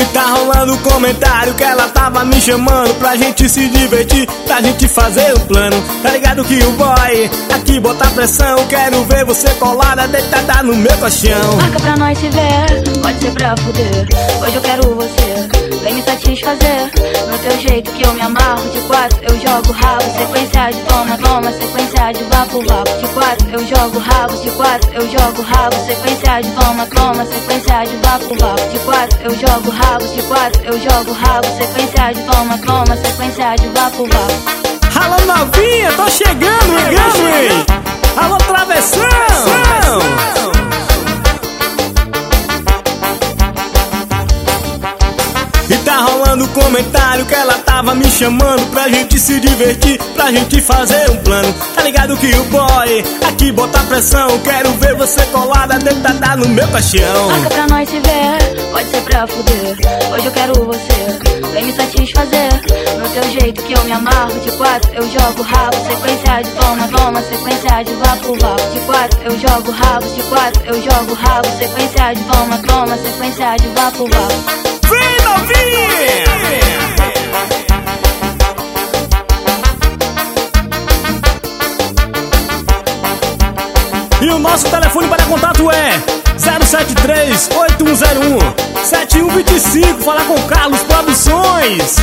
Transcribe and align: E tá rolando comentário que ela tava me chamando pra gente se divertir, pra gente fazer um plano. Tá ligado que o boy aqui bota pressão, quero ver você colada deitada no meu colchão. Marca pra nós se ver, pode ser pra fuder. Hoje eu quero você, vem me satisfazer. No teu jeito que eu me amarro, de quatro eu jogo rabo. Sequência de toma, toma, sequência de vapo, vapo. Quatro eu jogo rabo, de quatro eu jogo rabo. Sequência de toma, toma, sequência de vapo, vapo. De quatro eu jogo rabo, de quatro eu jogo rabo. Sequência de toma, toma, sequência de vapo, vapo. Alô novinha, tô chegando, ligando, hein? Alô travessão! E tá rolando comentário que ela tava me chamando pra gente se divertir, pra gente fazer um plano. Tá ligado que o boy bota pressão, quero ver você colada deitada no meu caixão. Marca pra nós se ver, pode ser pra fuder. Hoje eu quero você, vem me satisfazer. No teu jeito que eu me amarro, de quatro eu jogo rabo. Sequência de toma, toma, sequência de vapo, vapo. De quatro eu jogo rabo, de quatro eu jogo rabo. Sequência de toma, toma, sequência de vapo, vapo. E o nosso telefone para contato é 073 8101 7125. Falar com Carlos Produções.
E 0.00 0.04
tá 0.14 0.22
rolando 0.30 0.78
comentário 0.78 1.52
que 1.52 1.62
ela 1.62 1.86
tava 1.90 2.24
me 2.24 2.40
chamando 2.40 2.94
pra 2.94 3.16
gente 3.16 3.46
se 3.46 3.68
divertir, 3.68 4.26
pra 4.46 4.62
gente 4.62 4.88
fazer 4.88 5.34
um 5.36 5.40
plano. 5.40 5.76
Tá 6.02 6.10
ligado 6.10 6.42
que 6.42 6.58
o 6.62 6.70
boy 6.72 7.30
aqui 7.54 7.78
bota 7.78 8.08
pressão, 8.12 8.66
quero 8.68 9.04
ver 9.04 9.26
você 9.26 9.50
colada 9.56 10.08
deitada 10.08 10.62
no 10.62 10.74
meu 10.74 10.96
colchão. 10.96 11.56
Marca 11.56 11.80
pra 11.80 11.96
nós 11.98 12.16
se 12.18 12.30
ver, 12.30 13.00
pode 13.02 13.20
ser 13.20 13.30
pra 13.32 13.54
fuder. 13.58 14.08
Hoje 14.42 14.56
eu 14.56 14.62
quero 14.62 14.94
você, 14.94 15.48
vem 15.82 15.94
me 15.94 16.02
satisfazer. 16.02 16.90
No 17.30 17.38
teu 17.38 17.60
jeito 17.60 17.90
que 17.92 18.02
eu 18.02 18.14
me 18.14 18.22
amarro, 18.22 18.70
de 18.70 18.80
quatro 18.80 19.18
eu 19.22 19.38
jogo 19.38 19.70
rabo. 19.72 20.04
Sequência 20.16 20.70
de 20.70 20.78
toma, 20.80 21.18
toma, 21.18 21.52
sequência 21.52 22.12
de 22.12 22.24
vapo, 22.24 22.64
vapo. 22.66 22.90
Quatro 23.30 23.48
eu 23.52 23.64
jogo 23.64 23.98
rabo, 24.00 24.36
de 24.42 24.50
quatro 24.50 24.90
eu 24.92 25.02
jogo 25.02 25.42
rabo. 25.42 25.76
Sequência 25.86 26.40
de 26.40 26.50
toma, 26.50 26.84
toma, 26.86 27.24
sequência 27.24 27.84
de 27.84 27.96
vapo, 27.98 28.34
vapo. 28.40 28.68
De 28.72 28.78
quatro 28.80 29.18
eu 29.22 29.30
jogo 29.36 29.70
rabo, 29.70 30.04
de 30.04 30.22
quatro 30.22 30.62
eu 30.64 30.80
jogo 30.80 31.12
rabo. 31.12 31.46
Sequência 31.56 32.12
de 32.12 32.22
toma, 32.22 32.58
toma, 32.58 32.96
sequência 32.96 33.54
de 33.54 33.68
vapo, 33.68 34.08
vapo. 34.08 34.34
Alô 35.00 35.26
novinha, 35.26 35.92
tô 35.92 36.10
chegando, 36.10 36.74
ligando, 36.74 37.28
hein? 37.28 37.66
Alô 38.16 38.36
travessão! 38.38 39.00
E 45.70 45.76
tá 45.84 45.98
rolando 45.98 46.48
comentário 46.48 47.24
que 47.26 47.34
ela 47.34 47.54
tava 47.58 47.94
me 47.94 48.10
chamando 48.10 48.68
pra 48.72 48.88
gente 48.88 49.16
se 49.20 49.38
divertir, 49.38 50.00
pra 50.16 50.32
gente 50.32 50.60
fazer 50.60 51.08
um 51.12 51.16
plano. 51.18 51.54
Tá 51.76 51.82
ligado 51.84 52.16
que 52.16 52.26
o 52.26 52.44
boy 52.46 53.04
bota 53.52 53.78
pressão, 53.84 54.38
quero 54.40 54.70
ver 54.74 54.94
você 54.94 55.24
colada 55.26 55.78
deitada 55.78 56.36
no 56.36 56.48
meu 56.48 56.66
caixão. 56.68 57.28
Marca 57.30 57.48
pra 57.48 57.66
nós 57.68 57.88
se 57.88 57.98
ver, 58.00 58.70
pode 58.70 58.90
ser 58.90 59.02
pra 59.02 59.26
fuder. 59.26 59.76
Hoje 60.12 60.26
eu 60.26 60.32
quero 60.32 60.64
você, 60.64 61.50
vem 61.52 61.64
me 61.64 61.72
satisfazer. 61.72 62.52
No 62.98 63.08
teu 63.08 63.40
jeito 63.40 63.62
que 63.62 63.72
eu 63.72 63.84
me 63.84 63.92
amarro, 63.92 64.38
de 64.40 64.50
quatro 64.52 64.90
eu 64.94 65.02
jogo 65.08 65.42
rabo. 65.42 65.76
Sequência 65.86 66.42
de 66.42 66.50
toma, 66.50 66.88
toma, 66.88 67.22
sequência 67.22 67.82
de 67.82 67.94
vapo, 67.94 68.38
vapo. 68.40 68.70
De 68.72 68.80
quatro 68.80 69.20
eu 69.24 69.38
jogo 69.38 69.70
rabo, 69.70 70.06
de 70.14 70.22
quatro 70.22 70.62
eu 70.66 70.74
jogo 70.82 71.14
rabo. 71.14 71.48
Sequência 71.58 72.12
de 72.14 72.24
toma, 72.24 72.58
toma, 72.58 72.96
sequência 72.96 73.56
de 73.56 73.68
vapo, 73.68 74.06
vapo. 74.08 74.79
E 84.20 84.28
o 84.28 84.38
nosso 84.38 84.68
telefone 84.68 85.08
para 85.08 85.24
contato 85.24 85.70
é 85.70 85.92
073 86.36 87.48
8101 87.56 88.84
7125. 88.84 90.02
Falar 90.02 90.24
com 90.24 90.40
Carlos 90.42 90.82
Produções. 90.82 91.96